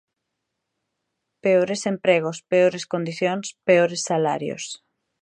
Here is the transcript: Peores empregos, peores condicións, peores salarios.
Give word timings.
Peores 1.43 1.81
empregos, 1.93 2.37
peores 2.51 2.83
condicións, 2.93 3.45
peores 3.67 4.01
salarios. 4.11 4.63